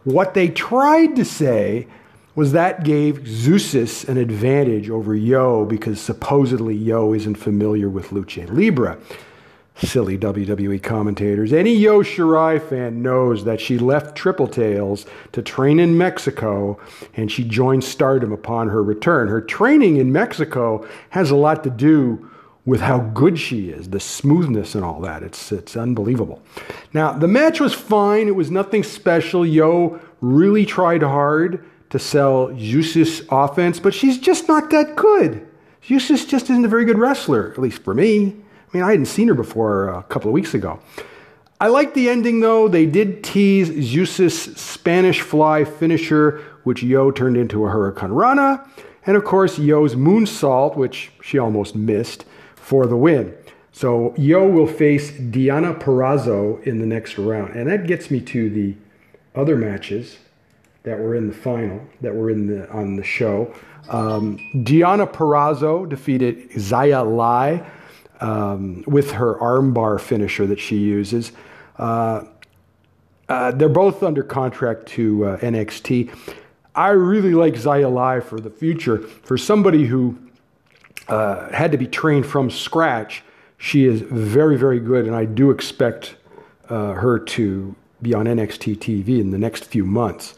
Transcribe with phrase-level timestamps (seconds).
[0.08, 1.86] What they tried to say
[2.34, 8.50] was that gave Zeuxis an advantage over Io because supposedly Io isn't familiar with Lucha
[8.50, 8.98] Libre.
[9.76, 11.52] Silly WWE commentators.
[11.52, 16.80] Any Io Shirai fan knows that she left Triple Tails to train in Mexico
[17.14, 19.28] and she joined Stardom upon her return.
[19.28, 22.31] Her training in Mexico has a lot to do
[22.68, 25.23] with how good she is, the smoothness and all that.
[25.23, 26.44] It's, it's unbelievable.
[26.94, 28.28] Now, the match was fine.
[28.28, 29.46] It was nothing special.
[29.46, 35.48] Yo really tried hard to sell Zeuxis offense, but she's just not that good.
[35.82, 38.36] Zeuxis just isn't a very good wrestler, at least for me.
[38.36, 40.81] I mean, I hadn't seen her before uh, a couple of weeks ago.
[41.62, 42.68] I like the ending though.
[42.68, 48.68] They did tease Zeuxis' Spanish fly finisher, which Yo turned into a Hurricanrana,
[49.06, 52.26] and of course Io's moonsault, which she almost missed
[52.68, 53.34] for the win.
[53.72, 57.56] So Yo will face Deonna Purrazzo in the next round.
[57.56, 58.76] And that gets me to the
[59.36, 60.18] other matches
[60.84, 63.54] that were in the final, that were in the on the show.
[63.88, 67.66] Um, Deonna Purrazzo defeated Xia Li
[68.20, 71.31] um, with her armbar finisher that she uses.
[71.78, 72.25] Uh,
[73.30, 76.14] uh, they're both under contract to uh, NXT.
[76.75, 78.97] I really like Xia Li for the future.
[79.00, 80.18] For somebody who
[81.07, 83.23] uh, had to be trained from scratch.
[83.57, 86.16] She is very, very good, and I do expect
[86.69, 90.35] uh, her to be on NXT TV in the next few months.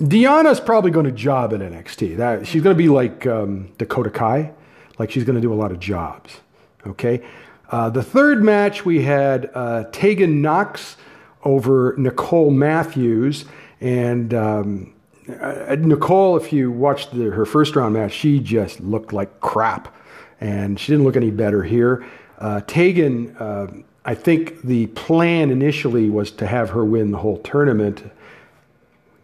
[0.00, 2.16] Deonna's probably going to job at NXT.
[2.16, 4.52] That, she's going to be like um, Dakota Kai,
[4.98, 6.40] like she's going to do a lot of jobs.
[6.86, 7.22] Okay.
[7.68, 10.96] Uh, the third match we had uh, Tegan Nox
[11.44, 13.44] over Nicole Matthews,
[13.80, 14.94] and um,
[15.34, 19.94] uh, Nicole, if you watched the, her first round match, she just looked like crap,
[20.40, 22.04] and she didn't look any better here.
[22.38, 23.66] Uh, Tegan, uh,
[24.04, 28.10] I think the plan initially was to have her win the whole tournament.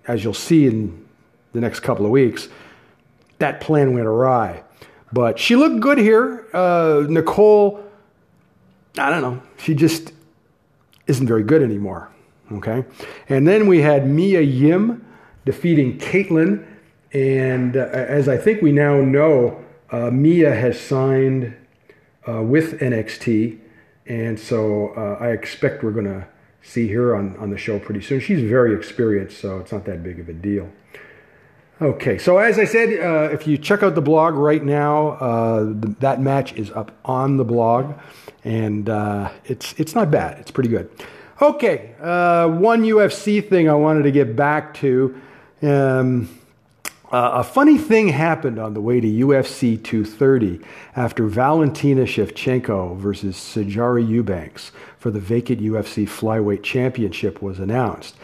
[0.07, 1.07] As you'll see in
[1.53, 2.49] the next couple of weeks,
[3.39, 4.63] that plan went awry.
[5.13, 6.47] But she looked good here.
[6.53, 7.83] Uh, Nicole,
[8.99, 10.13] I don't know, she just
[11.07, 12.11] isn't very good anymore.
[12.53, 12.85] Okay,
[13.29, 15.06] and then we had Mia Yim
[15.47, 16.67] defeating Kaitlyn.
[17.15, 21.57] And uh, as I think we now know, uh, Mia has signed
[22.29, 23.59] uh, with NXT.
[24.07, 26.27] And so uh, I expect we're going to
[26.63, 28.21] see her on, on the show pretty soon.
[28.21, 30.71] She's very experienced, so it's not that big of a deal.
[31.81, 35.65] Okay, so as I said, uh, if you check out the blog right now, uh,
[35.65, 37.95] the, that match is up on the blog,
[38.45, 38.89] and
[39.45, 40.39] it's it's not bad.
[40.39, 40.89] It's pretty good.
[41.43, 45.21] Okay, one UFC thing I wanted to get back to.
[45.63, 46.29] Um,
[47.11, 50.61] uh, a funny thing happened on the way to UFC 230
[50.97, 58.17] after Valentina Shevchenko versus Sijara Eubanks for the vacant UFC flyweight championship was announced.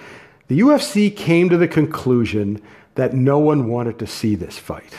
[0.49, 2.61] The UFC came to the conclusion
[2.97, 4.95] that no one wanted to see this fight.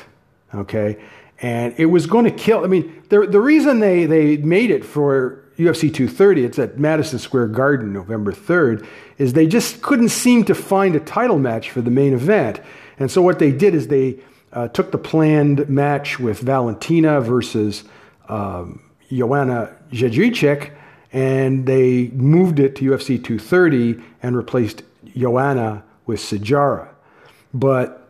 [0.55, 0.97] Okay?
[1.43, 2.63] And it was going to kill.
[2.63, 7.19] I mean, the, the reason they, they made it for UFC 230, it's at Madison
[7.19, 8.87] Square Garden November 3rd,
[9.17, 12.61] is they just couldn't seem to find a title match for the main event.
[12.97, 14.19] And so what they did is they
[14.53, 17.83] uh, took the planned match with Valentina versus
[18.29, 18.81] um,
[19.11, 20.71] Joanna Jędrzejczyk,
[21.11, 24.83] and they moved it to UFC 230 and replaced
[25.15, 26.87] Joanna with Sijara.
[27.53, 28.02] But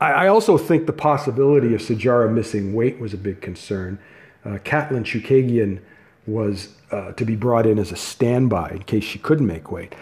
[0.00, 3.98] I, also think the possibility of Sijara missing weight was a big concern.
[4.44, 5.80] Uh, Katlyn Chookagian
[6.26, 9.94] was uh, to be brought in as a standby in case she couldn't make weight.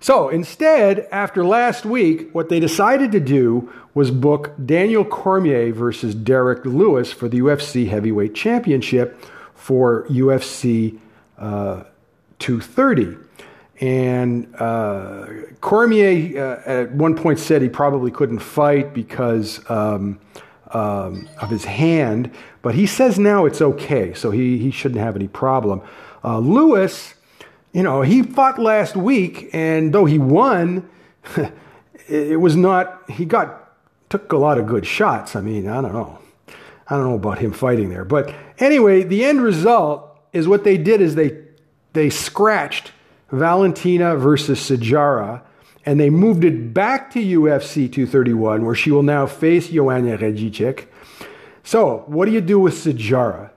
[0.00, 6.14] So instead, after last week, what they decided to do was book Daniel Cormier versus
[6.14, 9.20] Derrick Lewis for the UFC Heavyweight Championship
[9.54, 10.98] for UFC
[11.38, 11.84] uh,
[12.38, 13.16] 230.
[13.80, 15.26] And uh,
[15.60, 20.18] Cormier uh, at one point said he probably couldn't fight because um,
[20.72, 22.30] um, of his hand,
[22.62, 25.80] but he says now it's okay, so he, he shouldn't have any problem.
[26.24, 27.14] Uh, Lewis,
[27.72, 30.88] you know, he fought last week, and though he won,
[32.08, 33.76] it was not, he got,
[34.10, 35.36] took a lot of good shots.
[35.36, 36.18] I mean, I don't know.
[36.88, 38.04] I don't know about him fighting there.
[38.04, 41.44] But anyway, the end result is what they did is they,
[41.92, 42.92] they scratched
[43.30, 45.42] Valentina versus Sijara,
[45.84, 50.86] and they moved it back to UFC 231, where she will now face Joanna Jędrzejczyk.
[51.62, 53.50] So, what do you do with Sijara?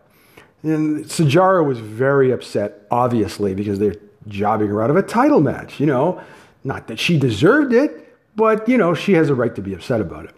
[0.63, 3.95] And Sijara was very upset, obviously, because they're
[4.27, 5.79] jobbing her out of a title match.
[5.79, 6.21] You know,
[6.63, 10.01] not that she deserved it, but, you know, she has a right to be upset
[10.01, 10.35] about it.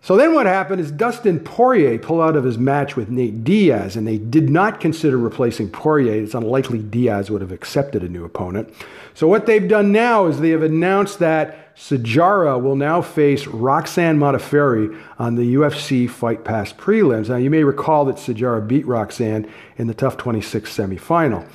[0.00, 3.96] So then what happened is Dustin Poirier pulled out of his match with Nate Diaz,
[3.96, 6.22] and they did not consider replacing Poirier.
[6.22, 8.72] It's unlikely Diaz would have accepted a new opponent.
[9.14, 14.18] So what they've done now is they have announced that Sijara will now face Roxanne
[14.18, 17.28] Modafferi on the UFC Fight Pass prelims.
[17.28, 21.46] Now you may recall that Sijara beat Roxanne in the TUF 26 semifinal.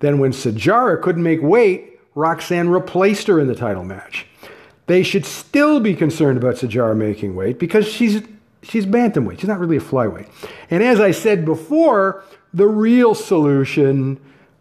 [0.00, 4.26] Then when Sijara couldn't make weight, Roxanne replaced her in the title match.
[4.86, 8.22] They should still be concerned about Sijara making weight because she's
[8.62, 9.40] she's bantamweight.
[9.40, 10.28] She's not really a flyweight.
[10.70, 14.20] And as I said before, the real solution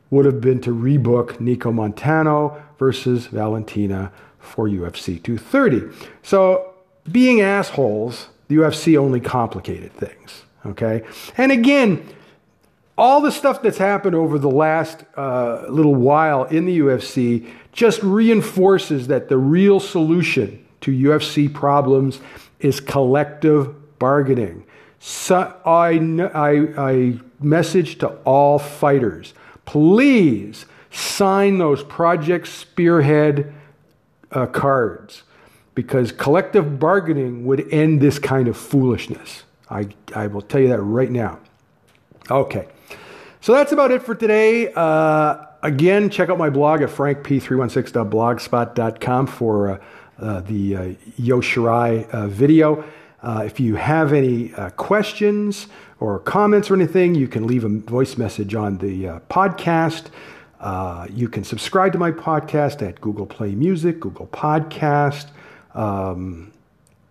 [0.10, 5.96] would have been to rebook Nicco Montaño versus Valentina for UFC 230.
[6.22, 6.74] So,
[7.12, 10.44] being assholes, the UFC only complicated things.
[10.66, 11.04] Okay?
[11.38, 12.06] And again,
[12.98, 18.02] all the stuff that's happened over the last uh, little while in the UFC just
[18.04, 22.20] reinforces that the real solution to UFC problems
[22.60, 24.66] is collective bargaining.
[25.00, 25.94] So I,
[26.34, 29.34] I, I message to all fighters
[29.66, 33.54] please sign those Project Spearhead
[34.32, 35.24] uh, cards
[35.76, 39.44] because collective bargaining would end this kind of foolishness.
[39.70, 41.40] I, I will tell you that right now.
[42.30, 42.68] Okay.
[43.40, 44.74] So that's about it for today.
[44.74, 49.78] Uh, again, check out my blog at frankp316.blogspot.com for uh,
[50.22, 50.94] uh, the uh,
[52.12, 52.84] uh, video.
[53.24, 55.68] Uh, if you have any uh, questions
[56.00, 60.08] or comments or anything, you can leave a voice message on the podcast.
[61.12, 65.28] you can subscribe to my podcast at Google Play Music, Google Podcast,
[65.76, 66.52] um,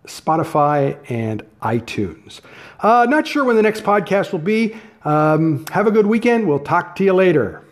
[0.07, 2.41] Spotify, and iTunes.
[2.83, 4.77] not sure when the next podcast will be.
[5.05, 6.47] Um, have a good weekend.
[6.47, 7.63] We'll talk to you later.